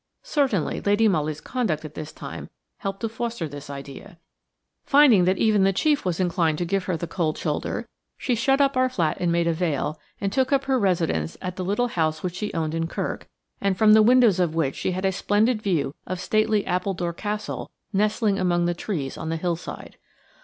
Certainly 0.23 0.81
Lady 0.81 1.07
Molly's 1.07 1.41
conduct 1.41 1.85
at 1.85 1.93
this 1.93 2.11
time 2.11 2.49
helped 2.77 3.01
to 3.01 3.07
foster 3.09 3.47
this 3.47 3.69
idea. 3.69 4.17
Finding 4.83 5.25
that 5.25 5.37
even 5.37 5.63
the 5.63 5.71
chief 5.71 6.05
was 6.05 6.19
inclined 6.19 6.57
to 6.57 6.65
give 6.65 6.85
her 6.85 6.97
the 6.97 7.05
cold 7.05 7.37
shoulder, 7.37 7.87
she 8.17 8.33
shut 8.33 8.59
up 8.59 8.75
our 8.75 8.89
flat 8.89 9.19
in 9.21 9.29
Maida 9.31 9.53
Vale 9.53 9.99
and 10.19 10.33
took 10.33 10.51
up 10.51 10.63
her 10.65 10.79
residence 10.79 11.37
at 11.39 11.55
the 11.55 11.63
little 11.63 11.89
house 11.89 12.23
which 12.23 12.35
she 12.37 12.51
owned 12.55 12.73
in 12.73 12.87
Kirk, 12.87 13.27
and 13.61 13.77
from 13.77 13.93
the 13.93 14.01
windows 14.01 14.39
of 14.39 14.55
which 14.55 14.75
she 14.75 14.93
had 14.93 15.05
a 15.05 15.11
splendid 15.11 15.61
view 15.61 15.93
of 16.07 16.19
stately 16.19 16.65
Appledore 16.65 17.13
Castle 17.13 17.69
nestling 17.93 18.39
among 18.39 18.65
the 18.65 18.73
trees 18.73 19.19
on 19.19 19.29
the 19.29 19.37
hillside. 19.37 19.97